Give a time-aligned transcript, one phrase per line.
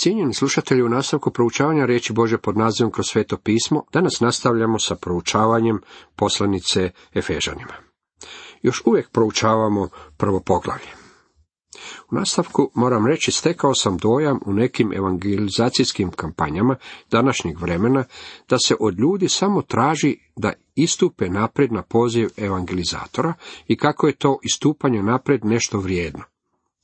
[0.00, 4.94] Cijenjeni slušatelji, u nastavku proučavanja riječi Bože pod nazivom kroz sveto pismo, danas nastavljamo sa
[4.94, 5.80] proučavanjem
[6.16, 7.74] poslanice Efežanima.
[8.62, 10.88] Još uvijek proučavamo prvo poglavlje.
[12.10, 16.76] U nastavku moram reći, stekao sam dojam u nekim evangelizacijskim kampanjama
[17.10, 18.04] današnjeg vremena
[18.48, 23.34] da se od ljudi samo traži da istupe napred na poziv evangelizatora
[23.66, 26.24] i kako je to istupanje napred nešto vrijedno.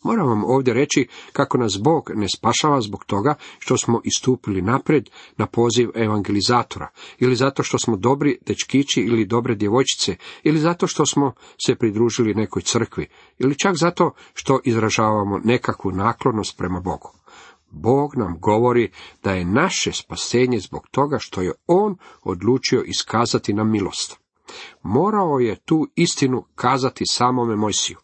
[0.05, 5.11] Moram vam ovdje reći kako nas Bog ne spašava zbog toga što smo istupili naprijed
[5.37, 11.07] na poziv evangelizatora, ili zato što smo dobri dečkići ili dobre djevojčice, ili zato što
[11.07, 11.33] smo
[11.67, 17.13] se pridružili nekoj crkvi, ili čak zato što izražavamo nekakvu naklonost prema Bogu.
[17.71, 18.91] Bog nam govori
[19.23, 24.19] da je naše spasenje zbog toga što je On odlučio iskazati nam milost.
[24.83, 27.99] Morao je tu istinu kazati samome Mojsiju.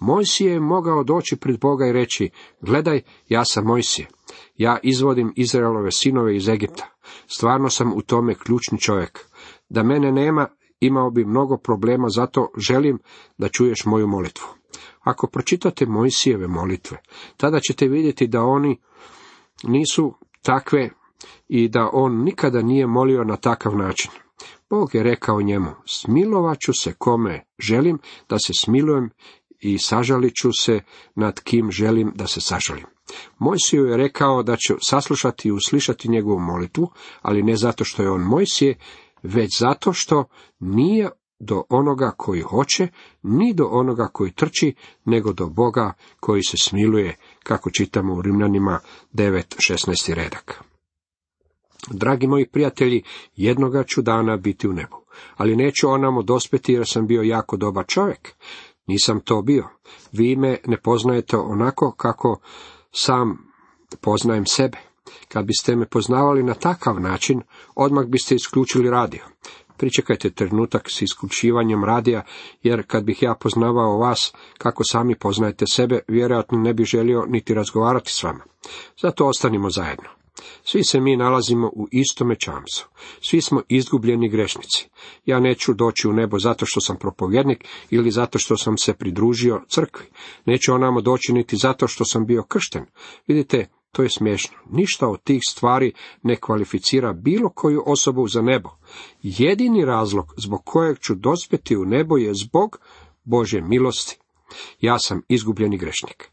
[0.00, 4.08] Mojsije je mogao doći pred Boga i reći, gledaj, ja sam Mojsije,
[4.56, 6.86] ja izvodim Izraelove sinove iz Egipta,
[7.26, 9.26] stvarno sam u tome ključni čovjek.
[9.68, 10.48] Da mene nema,
[10.80, 12.98] imao bi mnogo problema, zato želim
[13.38, 14.46] da čuješ moju molitvu.
[15.00, 16.98] Ako pročitate Mojsijeve molitve,
[17.36, 18.80] tada ćete vidjeti da oni
[19.62, 20.90] nisu takve
[21.48, 24.10] i da on nikada nije molio na takav način.
[24.70, 29.10] Bog je rekao njemu, smilovat ću se kome želim da se smilujem
[29.60, 30.80] i sažalit ću se
[31.14, 32.86] nad kim želim da se sažalim.
[33.38, 36.90] Mojsiju je rekao da će saslušati i uslišati njegovu molitvu,
[37.22, 38.78] ali ne zato što je on Mojsije,
[39.22, 40.24] već zato što
[40.60, 42.88] nije do onoga koji hoće,
[43.22, 48.80] ni do onoga koji trči, nego do Boga koji se smiluje, kako čitamo u Rimljanima
[49.14, 50.14] 9.16.
[50.14, 50.64] redak.
[51.90, 53.02] Dragi moji prijatelji,
[53.36, 54.96] jednoga ću dana biti u nebu,
[55.36, 58.34] ali neću onamo dospeti jer sam bio jako dobar čovjek.
[58.86, 59.68] Nisam to bio.
[60.12, 62.40] Vi me ne poznajete onako kako
[62.92, 63.38] sam
[64.00, 64.78] poznajem sebe.
[65.28, 67.42] Kad biste me poznavali na takav način,
[67.74, 69.24] odmah biste isključili radio.
[69.76, 72.22] Pričekajte trenutak s isključivanjem radija,
[72.62, 77.54] jer kad bih ja poznavao vas kako sami poznajete sebe, vjerojatno ne bih želio niti
[77.54, 78.44] razgovarati s vama.
[79.02, 80.19] Zato ostanimo zajedno.
[80.64, 82.88] Svi se mi nalazimo u istome čamcu.
[83.20, 84.88] Svi smo izgubljeni grešnici.
[85.26, 89.60] Ja neću doći u nebo zato što sam propovjednik ili zato što sam se pridružio
[89.68, 90.06] crkvi.
[90.44, 92.84] Neću onamo doći niti zato što sam bio kršten.
[93.26, 94.56] Vidite, to je smiješno.
[94.70, 95.92] Ništa od tih stvari
[96.22, 98.70] ne kvalificira bilo koju osobu za nebo.
[99.22, 102.78] Jedini razlog zbog kojeg ću dospjeti u nebo je zbog
[103.24, 104.18] Božje milosti.
[104.80, 106.30] Ja sam izgubljeni grešnik.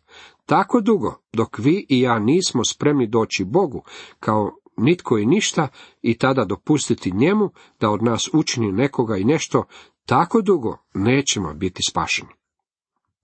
[0.48, 3.84] Tako dugo, dok vi i ja nismo spremni doći Bogu,
[4.20, 5.68] kao nitko i ništa,
[6.02, 7.50] i tada dopustiti njemu
[7.80, 9.64] da od nas učini nekoga i nešto,
[10.06, 12.30] tako dugo nećemo biti spašeni.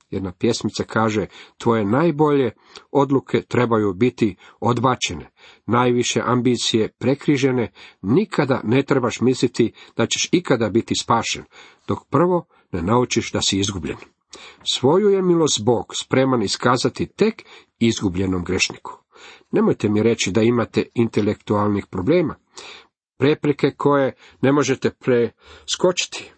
[0.10, 2.52] Jedna pjesmica kaže, tvoje najbolje
[2.92, 5.32] odluke trebaju biti odbačene,
[5.66, 11.44] najviše ambicije prekrižene, nikada ne trebaš misliti da ćeš ikada biti spašen,
[11.88, 13.98] dok prvo ne naučiš da si izgubljen.
[14.64, 17.44] Svoju je milost Bog spreman iskazati tek
[17.80, 19.04] izgubljenom grešniku.
[19.52, 22.36] Nemojte mi reći da imate intelektualnih problema,
[23.18, 26.32] prepreke koje ne možete preskočiti.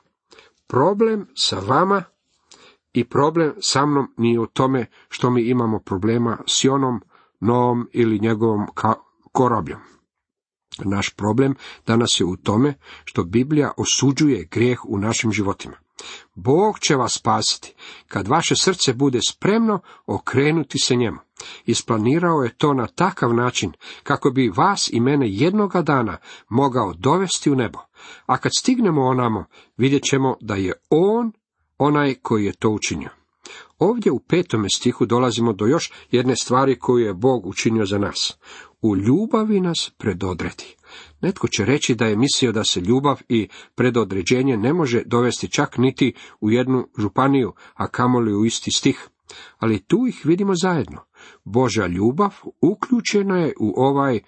[0.68, 2.04] Problem sa vama
[2.94, 7.02] i problem sa mnom nije u tome što mi imamo problema s Jonom,
[7.40, 8.66] Novom ili njegovom
[9.32, 9.80] korobljom.
[10.84, 11.56] Naš problem
[11.88, 12.74] danas je u tome
[13.06, 15.85] što Biblija osuđuje grijeh u našim životima.
[16.36, 17.74] Bog će vas spasiti,
[18.08, 21.18] kad vaše srce bude spremno okrenuti se njemu.
[21.66, 23.72] Isplanirao je to na takav način,
[24.04, 26.18] kako bi vas i mene jednoga dana
[26.50, 27.80] mogao dovesti u nebo.
[28.26, 29.46] A kad stignemo onamo,
[29.78, 31.32] vidjet ćemo da je On
[31.78, 33.10] onaj koji je to učinio.
[33.80, 38.38] Ovdje u petome stihu dolazimo do još jedne stvari koju je Bog učinio za nas.
[38.82, 40.76] U ljubavi nas predodredi.
[41.22, 45.78] Netko će reći da je mislio da se ljubav i predodređenje ne može dovesti čak
[45.78, 49.10] niti u jednu županiju, a kamoli u isti stih.
[49.58, 51.06] Ali tu ih vidimo zajedno.
[51.44, 54.20] Božja ljubav uključena je u ovaj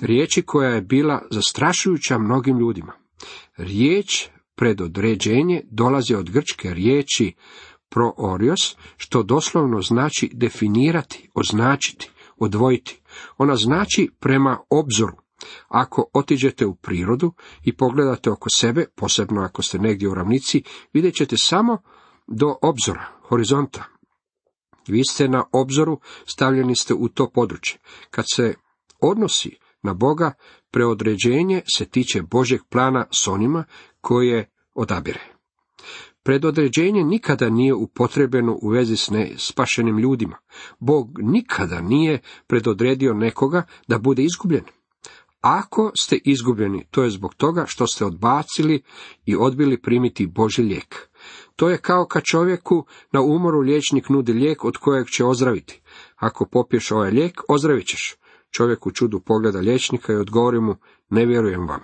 [0.00, 2.92] riječi koja je bila zastrašujuća mnogim ljudima.
[3.56, 7.34] Riječ predodređenje dolazi od grčke riječi
[7.88, 13.00] proorios, što doslovno znači definirati, označiti, odvojiti.
[13.38, 15.16] Ona znači prema obzoru.
[15.68, 17.32] Ako otiđete u prirodu
[17.64, 20.62] i pogledate oko sebe, posebno ako ste negdje u ravnici,
[20.92, 21.78] vidjet ćete samo
[22.26, 23.84] do obzora, horizonta.
[24.88, 27.78] Vi ste na obzoru, stavljeni ste u to područje.
[28.10, 28.54] Kad se
[29.00, 30.32] odnosi na Boga,
[30.70, 33.64] preodređenje se tiče Božeg plana s onima
[34.00, 35.20] koje odabire.
[36.22, 40.36] Predodređenje nikada nije upotrebeno u vezi s nespašenim ljudima.
[40.78, 44.64] Bog nikada nije predodredio nekoga da bude izgubljen.
[45.42, 48.82] Ako ste izgubljeni, to je zbog toga što ste odbacili
[49.26, 51.08] i odbili primiti Boži lijek.
[51.56, 55.80] To je kao kad čovjeku na umoru liječnik nudi lijek od kojeg će ozdraviti.
[56.16, 58.16] Ako popiješ ovaj lijek, ozdravit ćeš.
[58.50, 60.76] Čovjek u čudu pogleda liječnika i odgovori mu,
[61.10, 61.80] ne vjerujem vam.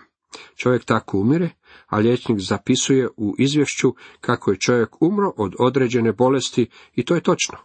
[0.57, 1.51] Čovjek tako umire,
[1.87, 7.21] a liječnik zapisuje u izvješću kako je čovjek umro od određene bolesti i to je
[7.21, 7.59] točno.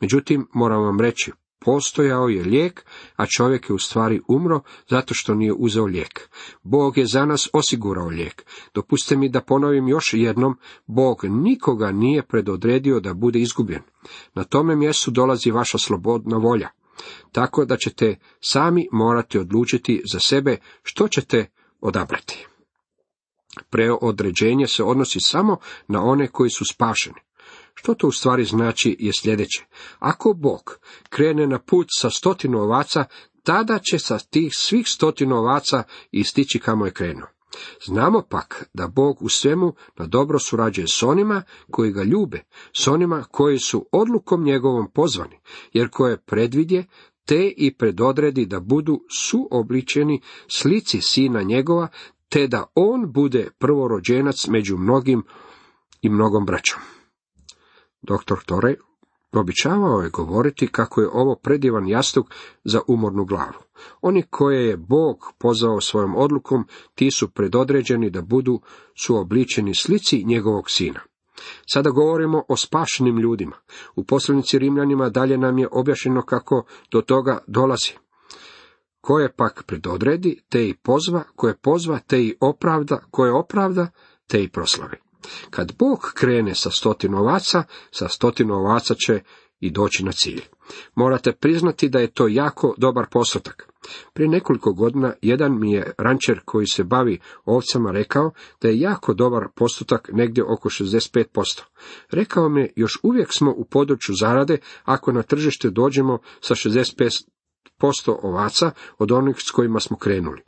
[0.00, 2.84] Međutim, moram vam reći, postojao je lijek,
[3.16, 6.30] a čovjek je u stvari umro zato što nije uzeo lijek.
[6.62, 8.44] Bog je za nas osigurao lijek.
[8.74, 13.82] Dopustite mi da ponovim još jednom, Bog nikoga nije predodredio da bude izgubljen.
[14.34, 16.68] Na tome mjestu dolazi vaša slobodna volja.
[17.32, 21.46] Tako da ćete sami morati odlučiti za sebe što ćete
[21.80, 22.46] odabrati.
[23.70, 25.56] Preodređenje se odnosi samo
[25.88, 27.27] na one koji su spašeni.
[27.78, 29.64] Što to u stvari znači je sljedeće.
[29.98, 30.78] Ako Bog
[31.08, 33.04] krene na put sa stotinu ovaca,
[33.42, 37.28] tada će sa tih svih stotinu ovaca istići kamo je krenuo.
[37.86, 42.88] Znamo pak da Bog u svemu na dobro surađuje s onima koji ga ljube, s
[42.88, 45.38] onima koji su odlukom njegovom pozvani,
[45.72, 46.86] jer koje predvidje,
[47.24, 51.88] te i predodredi da budu suobličeni slici sina njegova,
[52.28, 55.22] te da on bude prvorođenac među mnogim
[56.02, 56.97] i mnogom braćom.
[58.02, 58.76] Doktor Torej
[59.32, 62.26] običavao je govoriti kako je ovo predivan jastuk
[62.64, 63.62] za umornu glavu.
[64.00, 66.64] Oni koje je Bog pozvao svojom odlukom,
[66.94, 68.60] ti su predodređeni da budu
[69.04, 71.00] suobličeni slici njegovog sina.
[71.72, 73.56] Sada govorimo o spašenim ljudima.
[73.96, 77.92] U poslanici Rimljanima dalje nam je objašnjeno kako do toga dolazi.
[79.00, 83.90] Koje pak predodredi, te i pozva, koje pozva, te i opravda, koje opravda,
[84.26, 84.96] te i proslavi.
[85.50, 89.20] Kad Bog krene sa stotinu ovaca, sa stotinu ovaca će
[89.60, 90.42] i doći na cilj.
[90.94, 93.68] Morate priznati da je to jako dobar postotak.
[94.12, 98.30] Prije nekoliko godina jedan mi je rančer koji se bavi ovcama rekao
[98.62, 101.62] da je jako dobar postotak negdje oko 65%.
[102.10, 107.22] Rekao mi još uvijek smo u području zarade ako na tržište dođemo sa 65%
[108.22, 110.42] ovaca od onih s kojima smo krenuli.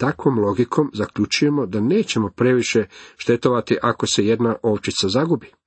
[0.00, 2.84] Takvom logikom zaključujemo da nećemo previše
[3.16, 5.59] štetovati ako se jedna ovčica zagubi.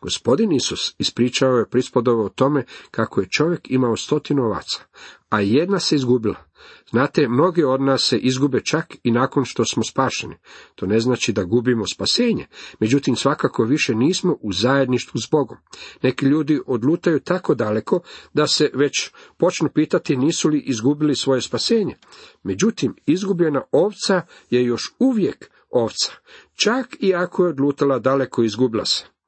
[0.00, 4.82] Gospodin Isus ispričao je prispodovo o tome kako je čovjek imao stotinu ovaca,
[5.28, 6.50] a jedna se izgubila.
[6.90, 10.36] Znate, mnogi od nas se izgube čak i nakon što smo spašeni.
[10.74, 12.46] To ne znači da gubimo spasenje,
[12.80, 15.58] međutim svakako više nismo u zajedništvu s Bogom.
[16.02, 18.00] Neki ljudi odlutaju tako daleko
[18.34, 21.96] da se već počnu pitati nisu li izgubili svoje spasenje.
[22.42, 26.12] Međutim, izgubljena ovca je još uvijek ovca,
[26.54, 29.19] čak i ako je odlutala daleko izgubila se.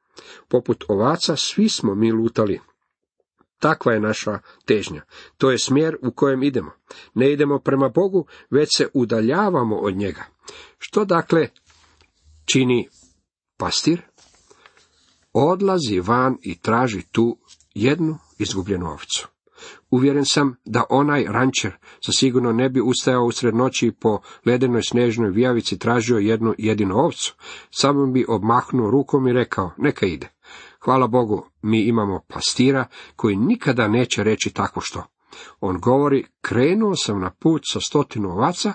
[0.49, 2.61] Poput ovaca svi smo mi lutali.
[3.59, 5.03] Takva je naša težnja.
[5.37, 6.71] To je smjer u kojem idemo.
[7.15, 10.25] Ne idemo prema Bogu, već se udaljavamo od njega.
[10.79, 11.49] Što dakle
[12.45, 12.89] čini
[13.57, 14.03] pastir?
[15.33, 17.39] Odlazi van i traži tu
[17.75, 19.32] jednu izgubljenu ovcu.
[19.91, 21.73] Uvjeren sam da onaj rančer
[22.07, 26.97] sa sigurno ne bi ustajao usred noći i po ledenoj snežnoj vijavici tražio jednu jedinu
[26.97, 27.35] ovcu,
[27.71, 30.29] samo bi obmahnuo rukom i rekao, neka ide.
[30.81, 32.87] Hvala Bogu, mi imamo pastira
[33.17, 35.05] koji nikada neće reći tako što.
[35.61, 38.73] On govori, krenuo sam na put sa stotinu ovaca,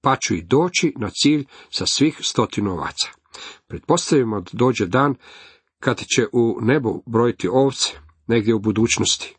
[0.00, 3.08] pa ću i doći na cilj sa svih stotinu ovaca.
[3.66, 5.14] Pretpostavimo da dođe dan
[5.80, 7.92] kad će u nebu brojiti ovce,
[8.26, 9.37] negdje u budućnosti.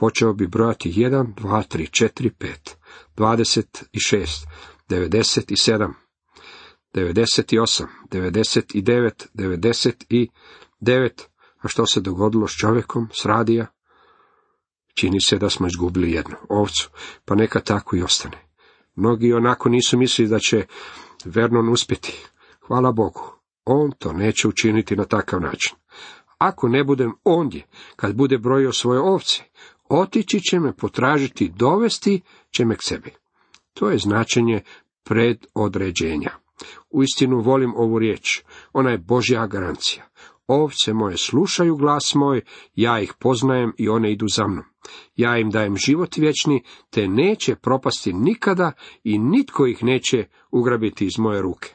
[0.00, 2.74] Počeo bi brojati 1, 2, 3, 4, 5,
[3.16, 4.46] 26,
[4.88, 5.92] 97,
[6.94, 11.10] 98, 99, 99,
[11.58, 13.66] a što se dogodilo s čovjekom, s radija?
[14.94, 16.90] Čini se da smo izgubili jednu ovcu,
[17.24, 18.48] pa neka tako i ostane.
[18.94, 20.66] Mnogi onako nisu mislili da će
[21.24, 22.26] Vernon uspjeti.
[22.66, 23.32] Hvala Bogu,
[23.64, 25.76] on to neće učiniti na takav način.
[26.38, 29.42] Ako ne budem ondje, kad bude brojio svoje ovce,
[29.88, 33.10] otići će me potražiti, dovesti će me k sebi.
[33.74, 34.60] To je značenje
[35.04, 36.30] predodređenja.
[36.90, 38.42] Uistinu volim ovu riječ,
[38.72, 40.08] ona je Božja garancija.
[40.46, 42.42] Ovce moje slušaju glas moj,
[42.74, 44.64] ja ih poznajem i one idu za mnom.
[45.16, 48.72] Ja im dajem život vječni, te neće propasti nikada
[49.04, 51.74] i nitko ih neće ugrabiti iz moje ruke.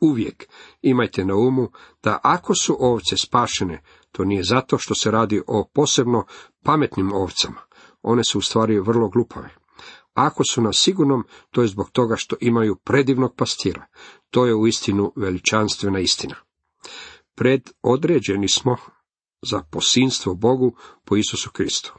[0.00, 0.48] Uvijek
[0.82, 1.68] imajte na umu
[2.02, 6.24] da ako su ovce spašene, to nije zato što se radi o posebno
[6.62, 7.60] pametnim ovcama.
[8.02, 9.48] One su u stvari vrlo glupave.
[10.14, 13.86] Ako su na sigurnom, to je zbog toga što imaju predivnog pastira.
[14.30, 16.34] To je uistinu veličanstvena istina.
[17.34, 18.76] predodređeni smo
[19.42, 21.94] za posinstvo Bogu po Isusu Kristu.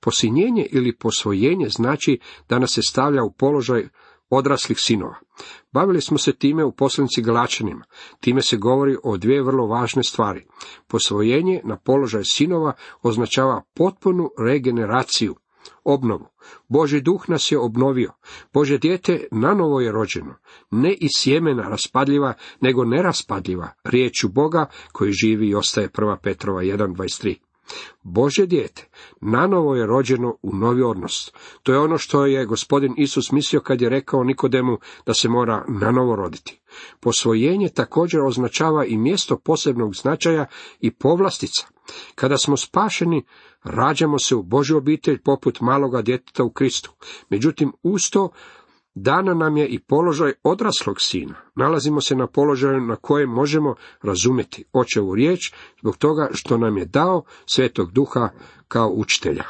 [0.00, 3.88] Posinjenje ili posvojenje znači da nas se stavlja u položaj
[4.30, 5.18] odraslih sinova.
[5.78, 7.84] Bavili smo se time u poslanici Galačanima.
[8.20, 10.46] Time se govori o dvije vrlo važne stvari.
[10.86, 15.36] Posvojenje na položaj sinova označava potpunu regeneraciju,
[15.84, 16.26] obnovu.
[16.68, 18.12] Boži duh nas je obnovio.
[18.52, 20.34] Bože dijete nanovo je rođeno.
[20.70, 23.68] Ne iz sjemena raspadljiva, nego neraspadljiva.
[23.84, 26.16] Riječu Boga koji živi i ostaje 1.
[26.22, 27.47] Petrova 1.23.
[28.02, 28.88] Bože dijete,
[29.20, 31.32] nanovo je rođeno u novi odnos.
[31.62, 35.64] To je ono što je gospodin Isus mislio kad je rekao Nikodemu da se mora
[35.68, 36.60] nanovo roditi.
[37.00, 40.46] Posvojenje također označava i mjesto posebnog značaja
[40.80, 41.66] i povlastica.
[42.14, 43.24] Kada smo spašeni,
[43.64, 46.92] rađamo se u Božju obitelj poput maloga djeteta u Kristu.
[47.28, 48.30] Međutim, uz to
[48.94, 51.34] Dana nam je i položaj odraslog sina.
[51.54, 56.84] Nalazimo se na položaju na kojem možemo razumjeti očevu riječ zbog toga što nam je
[56.84, 58.28] dao svetog duha
[58.68, 59.44] kao učitelja.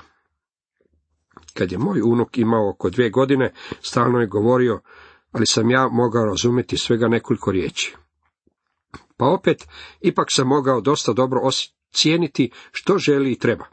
[1.55, 4.81] Kad je moj unuk imao oko dvije godine, stalno je govorio,
[5.33, 7.97] ali sam ja mogao razumjeti svega nekoliko riječi.
[9.17, 9.69] Pa opet,
[10.01, 11.41] ipak sam mogao dosta dobro
[11.93, 13.65] cijeniti što želi i treba.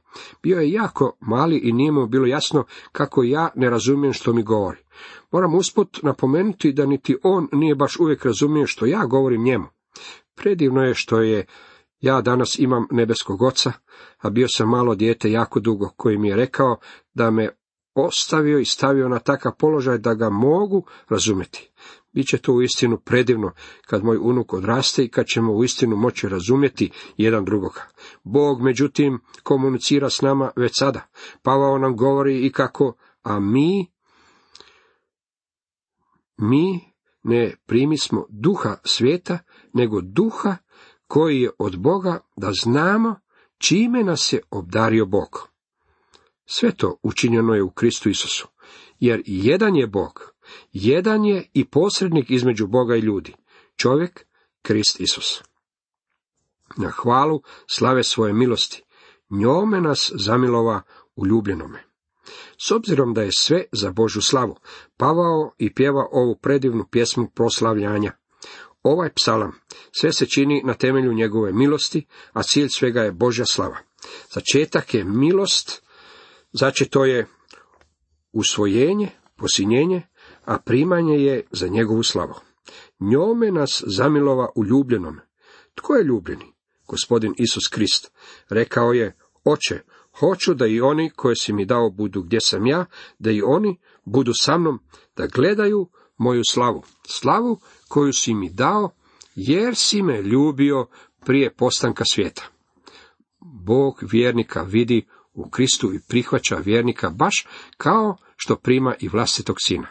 [0.44, 4.44] Bio je jako mali i nije mu bilo jasno kako ja ne razumijem što mi
[4.44, 4.78] govori.
[5.32, 9.66] Moram usput napomenuti da niti on nije baš uvijek razumio što ja govorim njemu.
[10.36, 11.46] Predivno je što je
[12.02, 13.72] ja danas imam nebeskog oca,
[14.18, 16.78] a bio sam malo dijete jako dugo, koji mi je rekao
[17.14, 17.50] da me
[17.96, 21.72] ostavio i stavio na takav položaj da ga mogu razumjeti.
[22.16, 23.52] Biće to uistinu predivno
[23.88, 27.82] kad moj unuk odraste i kad ćemo uistinu moći razumjeti jedan drugoga.
[28.24, 31.08] Bog, međutim, komunicira s nama već sada.
[31.44, 32.94] Pavao nam govori i kako,
[33.24, 33.92] a mi,
[36.38, 36.80] mi
[37.24, 39.40] ne primismo duha svijeta,
[39.74, 40.58] nego duha
[41.08, 43.16] koji je od Boga da znamo
[43.58, 45.50] čime nas je obdario Bog.
[46.46, 48.48] Sve to učinjeno je u Kristu Isusu,
[49.00, 50.35] jer jedan je Bog,
[50.72, 53.34] jedan je i posrednik između Boga i ljudi,
[53.76, 54.26] čovjek
[54.62, 55.44] Krist Isus.
[56.78, 58.84] Na hvalu slave svoje milosti,
[59.30, 60.82] njome nas zamilova
[61.16, 61.84] u ljubljenome.
[62.68, 64.56] S obzirom da je sve za Božu slavu,
[64.98, 68.12] Pavao i pjeva ovu predivnu pjesmu proslavljanja.
[68.84, 69.52] Ovaj psalam
[70.00, 73.78] sve se čini na temelju njegove milosti, a cilj svega je Božja slava.
[74.30, 75.84] Začetak je milost,
[76.90, 77.28] to je
[78.32, 80.08] usvojenje, posinjenje,
[80.46, 82.34] a primanje je za njegovu slavu.
[83.00, 85.20] Njome nas zamilova u ljubljenom.
[85.76, 86.46] Tko je ljubljeni?
[86.88, 88.12] Gospodin Isus Krist.
[88.50, 89.80] Rekao je, oče,
[90.20, 92.86] hoću da i oni koje si mi dao budu gdje sam ja,
[93.20, 94.80] da i oni budu sa mnom,
[95.16, 96.84] da gledaju moju slavu.
[97.08, 98.90] Slavu koju si mi dao,
[99.36, 100.88] jer si me ljubio
[101.26, 102.44] prije postanka svijeta.
[103.40, 107.48] Bog vjernika vidi u Kristu i prihvaća vjernika baš
[107.78, 109.88] kao što prima i vlastitog sina.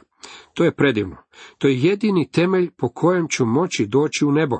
[0.54, 1.16] To je predivno.
[1.58, 4.56] To je jedini temelj po kojem ću moći doći u nebo.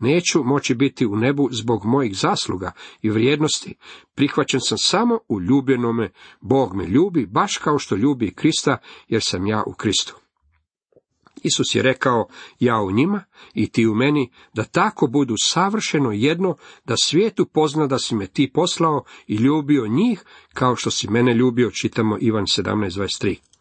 [0.00, 2.72] Neću moći biti u nebu zbog mojih zasluga
[3.02, 3.74] i vrijednosti.
[4.14, 6.10] Prihvaćen sam samo u ljubljenome.
[6.40, 10.16] Bog me ljubi baš kao što ljubi Krista, jer sam ja u Kristu.
[11.42, 12.26] Isus je rekao,
[12.60, 13.24] ja u njima
[13.54, 18.26] i ti u meni, da tako budu savršeno jedno, da svijetu pozna da si me
[18.26, 20.24] ti poslao i ljubio njih,
[20.54, 23.51] kao što si mene ljubio, čitamo Ivan 17.23.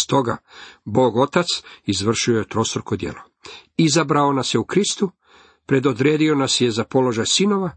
[0.00, 0.36] Stoga,
[0.84, 1.46] Bog Otac
[1.84, 3.20] izvršio je trostruko djelo.
[3.76, 5.10] Izabrao nas je u Kristu,
[5.66, 7.70] predodredio nas je za položaj sinova,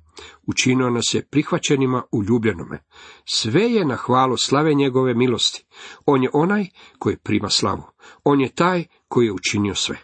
[0.48, 2.84] učinio nas je prihvaćenima u ljubljenome.
[3.25, 5.65] Sve je na hvalu slave njegove milosti.
[6.05, 6.65] On je onaj
[7.00, 7.84] koji prima slavu.
[8.24, 9.98] On je taj koji je učinio sve.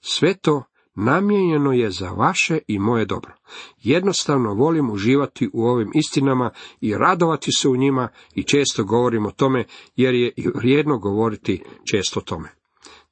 [0.00, 0.64] Sve to
[0.94, 3.32] namijenjeno je za vaše i moje dobro.
[3.78, 9.30] Jednostavno volim uživati u ovim istinama i radovati se u njima i često govorim o
[9.30, 9.64] tome,
[9.96, 12.48] jer je i vrijedno govoriti često o tome.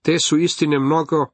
[0.02, 1.26] Te su istine mnogo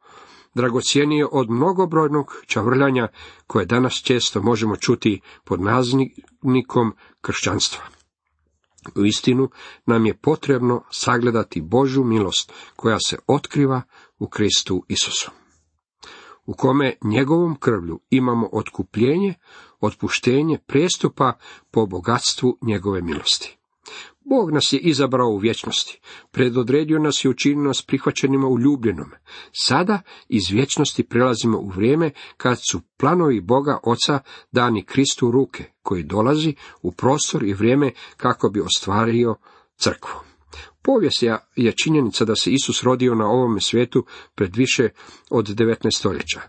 [0.54, 3.08] dragocjenije od mnogobrojnog čavrljanja
[3.46, 7.84] koje danas često možemo čuti pod naznikom kršćanstva.
[8.96, 9.50] U istinu
[9.86, 13.82] nam je potrebno sagledati Božu milost koja se otkriva
[14.18, 15.30] u Kristu Isusu
[16.46, 19.34] u kome njegovom krvlju imamo otkupljenje,
[19.80, 21.32] otpuštenje prestupa
[21.70, 23.56] po bogatstvu njegove milosti.
[24.20, 26.00] Bog nas je izabrao u vječnosti,
[26.30, 29.10] predodredio nas i učinio nas prihvaćenima u ljubljenom.
[29.52, 34.18] Sada iz vječnosti prelazimo u vrijeme kad su planovi Boga Oca
[34.52, 39.34] dani Kristu ruke, koji dolazi u prostor i vrijeme kako bi ostvario
[39.76, 40.25] crkvu.
[40.86, 41.22] Povijest
[41.56, 44.88] je činjenica da se Isus rodio na ovome svijetu pred više
[45.30, 46.40] od 19 stoljeća.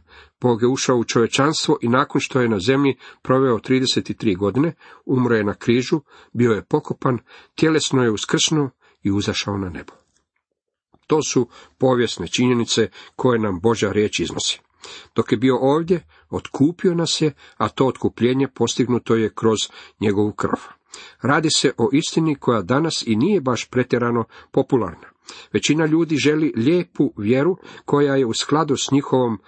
[0.41, 4.74] Bog je ušao u čovečanstvo i nakon što je na zemlji proveo 33 godine,
[5.06, 6.01] umro je na križu,
[6.34, 7.20] bio je pokopan,
[7.56, 8.70] tjelesno je uskrsnuo
[9.03, 9.94] i uzašao na nebo.
[11.08, 14.60] To su povijesne činjenice koje nam Božja riječ iznosi.
[15.15, 19.60] Dok je bio ovdje, otkupio nas je, a to otkupljenje postignuto je kroz
[20.00, 20.76] njegovu krv.
[21.22, 25.08] Radi se o istini koja danas i nije baš pretjerano popularna.
[25.54, 29.39] Većina ljudi želi lijepu vjeru koja je u skladu s njihovom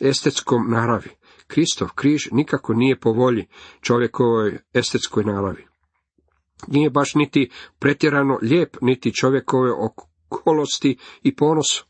[0.00, 1.10] estetskom naravi.
[1.46, 3.46] Kristov križ nikako nije po volji
[3.80, 5.66] čovjekovoj estetskoj naravi.
[6.66, 9.72] Nije baš niti pretjerano lijep, niti čovjekove
[10.28, 11.87] okolosti i ponosu.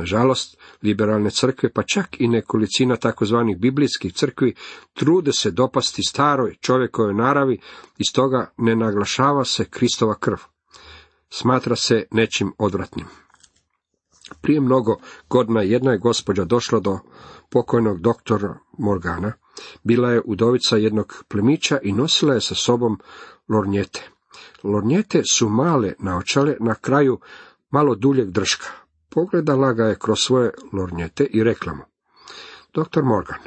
[0.00, 4.54] Nažalost, liberalne crkve, pa čak i nekolicina takozvanih biblijskih crkvi,
[4.94, 7.60] trude se dopasti staroj čovjekovoj naravi
[7.98, 10.36] i stoga ne naglašava se Kristova krv.
[11.30, 13.06] Smatra se nečim odvratnim.
[14.40, 14.96] Prije mnogo
[15.28, 16.98] godina jedna je gospođa došla do
[17.50, 19.32] pokojnog doktora Morgana.
[19.82, 23.00] Bila je udovica jednog plemića i nosila je sa sobom
[23.48, 24.08] lornjete.
[24.62, 27.18] Lornjete su male naočale, na kraju
[27.70, 28.79] malo duljeg drška.
[29.10, 31.82] Pogledala ga je kroz svoje lornjete i rekla mu,
[32.74, 33.40] doktor Morgan,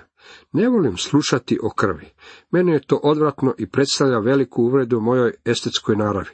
[0.51, 2.13] ne volim slušati o krvi.
[2.51, 6.29] Meni je to odvratno i predstavlja veliku uvredu mojoj estetskoj naravi.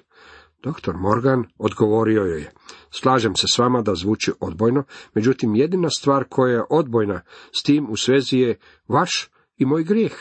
[0.64, 2.52] Doktor Morgan odgovorio joj je,
[2.92, 4.84] slažem se s vama da zvuči odbojno,
[5.14, 7.22] međutim jedina stvar koja je odbojna
[7.60, 10.14] s tim u svezi je vaš i moj grijeh.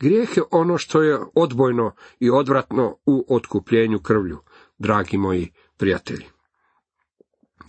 [0.00, 4.38] Grijeh je ono što je odbojno i odvratno u otkupljenju krvlju,
[4.78, 6.35] dragi moji prijatelji.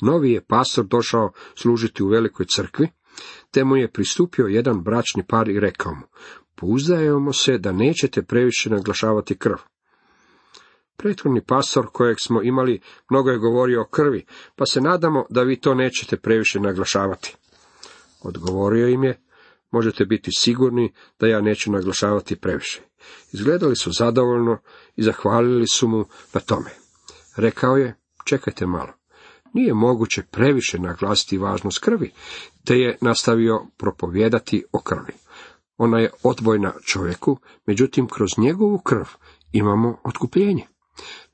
[0.02, 2.88] Novi je pastor došao služiti u velikoj crkvi,
[3.52, 6.02] te mu je pristupio jedan bračni par i rekao mu,
[6.56, 9.56] pouzdajemo se da nećete previše naglašavati krv.
[10.98, 14.26] Prethodni pastor kojeg smo imali mnogo je govorio o krvi,
[14.56, 17.36] pa se nadamo da vi to nećete previše naglašavati.
[18.22, 19.22] Odgovorio im je,
[19.72, 22.82] možete biti sigurni da ja neću naglašavati previše.
[23.34, 24.58] Izgledali su zadovoljno
[24.96, 26.70] i zahvalili su mu na tome.
[27.36, 28.97] Rekao je, čekajte malo
[29.58, 32.12] nije moguće previše naglasiti važnost krvi,
[32.66, 35.14] te je nastavio propovijedati o krvi.
[35.78, 39.06] Ona je odvojna čovjeku, međutim kroz njegovu krv
[39.52, 40.68] imamo otkupljenje.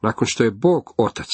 [0.01, 1.27] Nakon što je Bog otac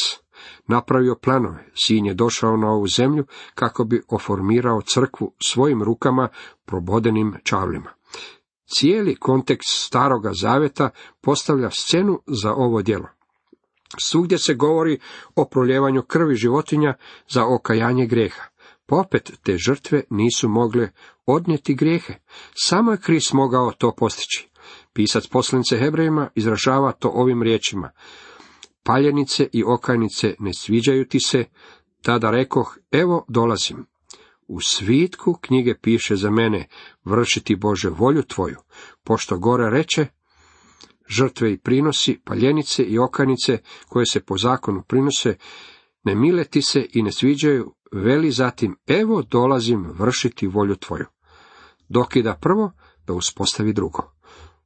[0.67, 3.25] napravio planove, sin je došao na ovu zemlju
[3.55, 6.27] kako bi oformirao crkvu svojim rukama
[6.65, 7.89] probodenim čavlima.
[8.75, 10.89] Cijeli kontekst staroga zaveta
[11.21, 13.18] postavlja scenu za ovo djelo.
[13.97, 14.99] Svugdje se govori
[15.35, 16.93] o proljevanju krvi životinja
[17.29, 18.43] za okajanje greha.
[18.85, 20.89] Popet te žrtve nisu mogle
[21.25, 22.13] odnijeti grijehe.
[22.53, 22.97] Samo je
[23.33, 24.49] mogao to postići.
[24.93, 27.91] Pisac poslanice Hebrejima izražava to ovim riječima.
[28.83, 31.45] Paljenice i okajnice ne sviđaju ti se,
[32.01, 33.85] tada rekoh, evo dolazim.
[34.47, 36.67] U svitku knjige piše za mene,
[37.03, 38.57] vršiti Bože volju tvoju,
[39.03, 40.07] pošto gore reče,
[41.09, 45.37] žrtve i prinosi, paljenice i okanice koje se po zakonu prinose,
[46.03, 51.05] ne mileti se i ne sviđaju, veli zatim, evo dolazim vršiti volju tvoju.
[51.89, 52.71] Dokida prvo,
[53.07, 54.11] da uspostavi drugo.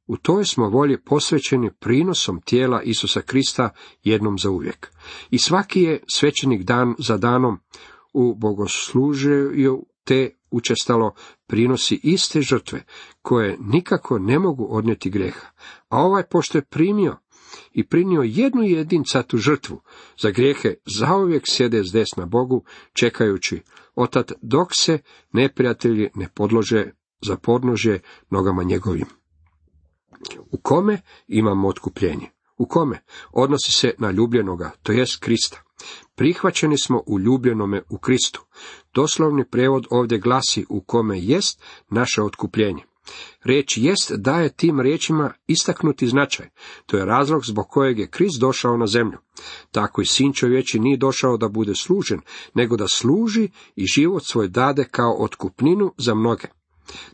[0.06, 3.70] U toj smo volji posvećeni prinosom tijela Isusa Krista
[4.02, 4.92] jednom za uvijek.
[5.30, 7.58] I svaki je svećenik dan za danom
[8.12, 11.14] u bogoslužaju te učestalo
[11.46, 12.84] prinosi iste žrtve,
[13.22, 15.46] koje nikako ne mogu odnijeti greha.
[15.88, 17.16] A ovaj pošto je primio
[17.72, 19.80] i prinio jednu jedincatu žrtvu
[20.18, 23.62] za grijehe, zauvijek sjede s desna Bogu, čekajući
[23.94, 24.98] otat dok se
[25.32, 26.90] neprijatelji ne podlože
[27.22, 29.06] za podnožje nogama njegovim.
[30.50, 32.30] U kome imamo otkupljenje?
[32.56, 33.00] U kome?
[33.32, 35.63] Odnosi se na ljubljenoga, to jest Krista.
[36.14, 38.44] Prihvaćeni smo u ljubljenome u Kristu.
[38.94, 42.82] Doslovni prevod ovdje glasi u kome jest naše otkupljenje.
[43.42, 46.48] Riječ jest daje tim riječima istaknuti značaj.
[46.86, 49.18] To je razlog zbog kojeg je Krist došao na zemlju.
[49.70, 52.20] Tako i sin čovječi nije došao da bude služen,
[52.54, 56.48] nego da služi i život svoj dade kao otkupninu za mnoge.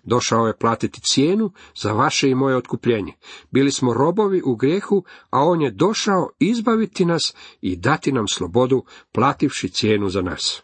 [0.03, 1.53] Došao je platiti cijenu
[1.83, 3.13] za vaše i moje otkupljenje.
[3.51, 8.85] Bili smo robovi u grijehu, a on je došao izbaviti nas i dati nam slobodu,
[9.13, 10.63] plativši cijenu za nas.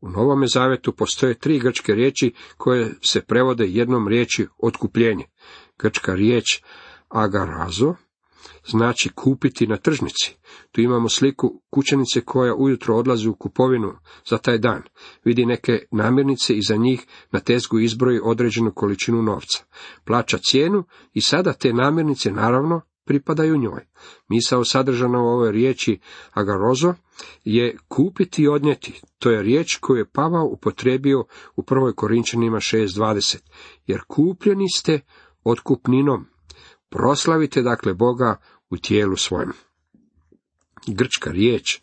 [0.00, 5.24] U Novome Zavetu postoje tri grčke riječi koje se prevode jednom riječi otkupljenje.
[5.78, 6.62] Grčka riječ
[7.08, 7.94] agarazo
[8.66, 10.36] znači kupiti na tržnici.
[10.72, 13.92] Tu imamo sliku kućanice koja ujutro odlazi u kupovinu
[14.30, 14.82] za taj dan.
[15.24, 19.64] Vidi neke namirnice i za njih na tezgu izbroji određenu količinu novca.
[20.04, 23.86] Plaća cijenu i sada te namirnice naravno pripadaju njoj.
[24.28, 25.98] Misao sadržana u ovoj riječi
[26.32, 26.94] agarozo
[27.44, 29.00] je kupiti i odnijeti.
[29.18, 31.24] To je riječ koju je Pavao upotrebio
[31.56, 33.38] u prvoj Korinčanima 6.20.
[33.86, 35.00] Jer kupljeni ste
[35.44, 36.35] otkupninom.
[36.88, 38.36] Proslavite dakle Boga
[38.70, 39.52] u tijelu svojem.
[40.86, 41.80] Grčka riječ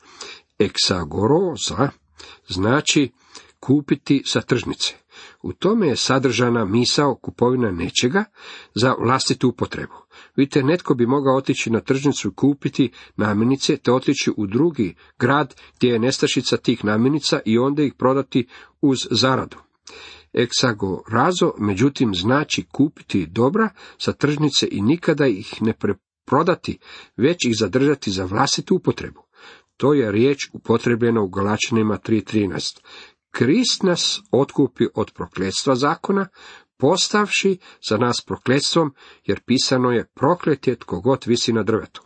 [0.60, 1.89] eksagoroza
[2.48, 3.12] znači
[3.60, 4.94] kupiti sa tržnice.
[5.42, 8.26] U tome je sadržana misao kupovina nečega
[8.76, 9.94] za vlastitu upotrebu.
[10.36, 15.56] Vidite, netko bi mogao otići na tržnicu i kupiti namirnice, te otići u drugi grad
[15.78, 18.48] gdje je nestašica tih namirnica i onda ih prodati
[18.82, 19.58] uz zaradu.
[20.34, 26.80] Eksagorazo, međutim, znači kupiti dobra sa tržnice i nikada ih ne preprodati,
[27.17, 29.22] već ih zadržati za vlastitu upotrebu.
[29.78, 32.80] To je riječ upotrebljena u Galačanima 3.13.
[33.32, 36.28] Krist nas otkupi od prokletstva zakona,
[36.78, 37.58] postavši
[37.89, 38.93] za nas prokletstvom,
[39.26, 42.02] jer pisano je proklet je tko god visi na drvetu.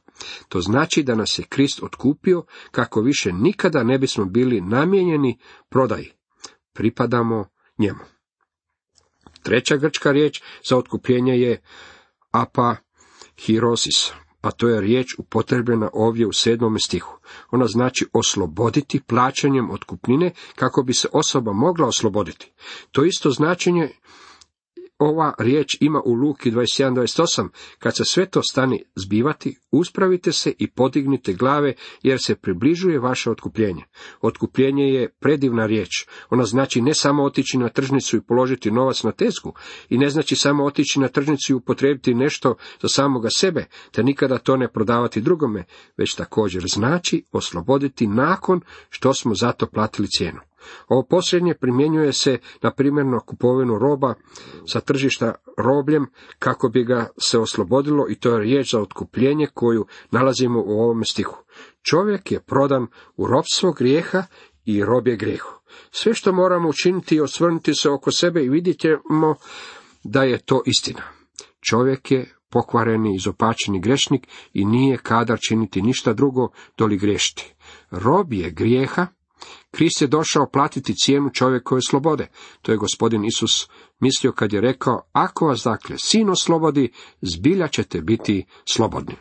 [0.49, 6.11] To znači da nas je Krist otkupio kako više nikada ne bismo bili namijenjeni prodaji.
[6.73, 7.45] Pripadamo
[7.77, 8.16] njemu.
[9.47, 11.61] Treća grčka riječ za otkupljenje je
[12.31, 17.17] apahirosis, a to je riječ upotrebljena ovdje u sedmom stihu.
[17.51, 22.51] Ona znači osloboditi plaćanjem otkupnine kako bi se osoba mogla osloboditi.
[22.91, 23.89] To isto značenje
[24.99, 30.71] ova riječ ima u Luki 27.28, kad se sve to stani zbivati, uspravite se i
[30.71, 33.83] podignite glave, jer se približuje vaše otkupljenje.
[34.21, 35.89] Otkupljenje je predivna riječ.
[36.29, 39.53] Ona znači ne samo otići na tržnicu i položiti novac na tezgu,
[39.89, 44.37] i ne znači samo otići na tržnicu i upotrijebiti nešto za samoga sebe, te nikada
[44.37, 45.63] to ne prodavati drugome,
[45.97, 50.46] već također znači osloboditi nakon što smo zato platili cijenu.
[50.87, 54.13] Ovo posljednje primjenjuje se na primjerno kupovinu roba
[54.65, 56.05] sa tržišta robljem
[56.39, 61.03] kako bi ga se oslobodilo i to je riječ za otkupljenje koju nalazimo u ovom
[61.03, 61.37] stihu.
[61.89, 64.23] Čovjek je prodan u robstvo grijeha
[64.65, 65.57] i rob je grijehu.
[65.91, 69.35] Sve što moramo učiniti je osvrnuti se oko sebe i vidjet ćemo
[70.03, 71.01] da je to istina.
[71.69, 77.53] Čovjek je pokvareni, izopačeni grešnik i nije kadar činiti ništa drugo doli grešiti.
[77.91, 79.07] Rob je grijeha
[79.77, 82.27] Krist je došao platiti cijenu čovjekove slobode.
[82.61, 88.01] To je gospodin Isus mislio kad je rekao, ako vas dakle sin oslobodi, zbilja ćete
[88.01, 89.15] biti slobodni.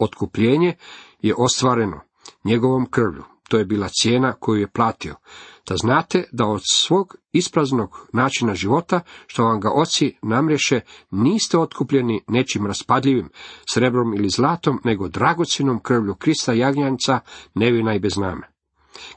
[0.00, 0.74] Otkupljenje
[1.20, 2.00] je ostvareno
[2.44, 3.22] njegovom krvlju.
[3.48, 5.14] To je bila cijena koju je platio.
[5.68, 12.22] Da znate da od svog ispraznog načina života, što vam ga oci namreše, niste otkupljeni
[12.28, 13.30] nečim raspadljivim,
[13.72, 17.20] srebrom ili zlatom, nego dragocjenom krvlju Krista jagnjanca,
[17.54, 18.59] nevina i bez name.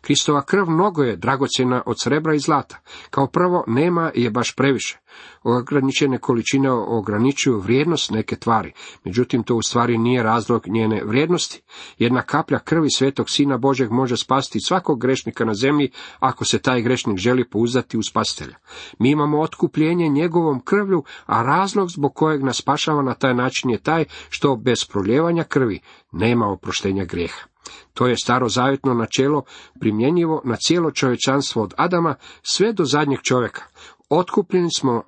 [0.02, 2.80] Kristova krv mnogo je dragocjena od srebra i zlata.
[3.10, 5.00] Kao prvo, nema je baš previše.
[5.44, 11.62] Ograničene količine ograničuju vrijednost neke tvari, međutim to u stvari nije razlog njene vrijednosti.
[11.98, 16.82] Jedna kaplja krvi svetog Sina Božeg može spasti svakog grešnika na zemlji, ako se taj
[16.82, 18.56] grešnik želi pouzdati u spastelja.
[19.00, 23.82] Mi imamo otkupljenje njegovom krvlju, a razlog zbog kojeg nas spašava na taj način je
[23.82, 25.80] taj što bez proljevanja krvi
[26.12, 27.53] nema oproštenja grijeha.
[27.94, 29.44] To je starozavjetno načelo
[29.80, 33.64] primjenjivo na cijelo čovječanstvo od Adama sve do zadnjeg čovjeka.
[34.10, 35.04] Otkupljeni smo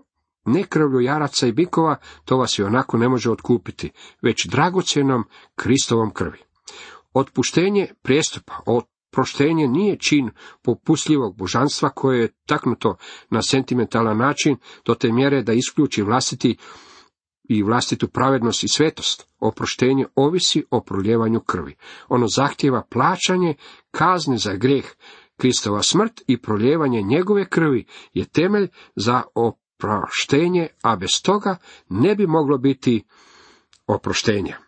[0.46, 3.91] ne krvlju jaraca i bikova, to vas i onako ne može otkupiti,
[4.22, 5.24] već dragocjenom
[5.56, 6.38] Kristovom krvi.
[7.13, 10.30] Otpuštenje prijestupa, oproštenje nije čin
[10.63, 12.98] popusljivog božanstva koje je taknuto
[13.30, 16.58] na sentimentalan način do te mjere da isključi vlastiti
[17.49, 19.27] i vlastitu pravednost i svetost.
[19.39, 21.75] Oproštenje ovisi o proljevanju krvi.
[22.10, 23.55] Ono zahtjeva plaćanje
[23.91, 24.86] kazne za grijeh.
[25.38, 31.58] Kristova smrt i proljevanje njegove krvi je temelj za oproštenje, a bez toga
[31.89, 33.03] ne bi moglo biti
[33.88, 34.64] oproštenja.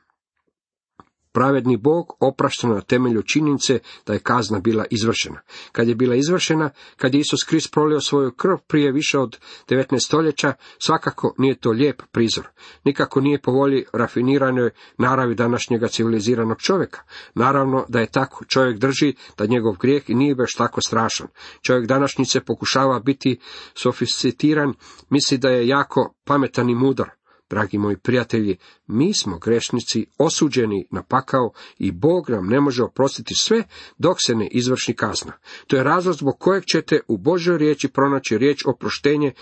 [1.38, 5.40] Pravedni Bog oprašta na temelju činjenice da je kazna bila izvršena.
[5.72, 9.38] Kad je bila izvršena, kad je Isus Krist prolio svoju krv prije više od
[9.70, 12.48] 19 stoljeća, svakako nije to lijep prizor.
[12.84, 17.02] Nikako nije po volji rafiniranoj naravi današnjega civiliziranog čovjeka.
[17.36, 18.46] Naravno da je tako.
[18.46, 21.28] Čovjek drži da njegov grijeh nije baš tako strašan.
[21.62, 23.40] Čovjek današnjice pokušava biti
[23.74, 24.74] sofisticiran,
[25.10, 27.10] misli da je jako pametan i mudar.
[27.50, 28.58] Dragi moji prijatelji,
[28.88, 33.64] mi smo grešnici osuđeni na pakao i Bog nam ne može oprostiti sve
[33.98, 35.34] dok se ne izvrši kazna.
[35.68, 39.34] To je razlog zbog kojeg ćete u Božoj riječi pronaći riječ oproštenje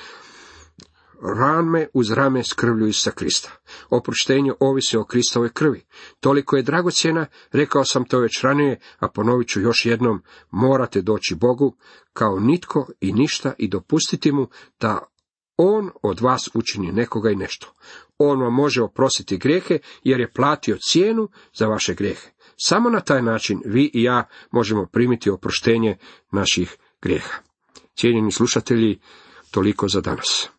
[1.21, 3.51] rame uz rame s krvlju Isusa Krista.
[3.89, 5.85] Oproštenje ovisi o Kristovoj krvi.
[6.19, 11.35] Toliko je dragocjena, rekao sam to već ranije, a ponovit ću još jednom, morate doći
[11.35, 11.75] Bogu
[12.13, 14.47] kao nitko i ništa i dopustiti mu
[14.79, 15.14] da
[15.57, 17.73] on od vas učini nekoga i nešto.
[18.17, 22.29] On vam može oprostiti grijehe jer je platio cijenu za vaše grijehe.
[22.57, 25.97] Samo na taj način vi i ja možemo primiti oproštenje
[26.31, 27.37] naših grijeha.
[27.95, 28.99] Cijenjeni slušatelji,
[29.51, 30.49] toliko za danas.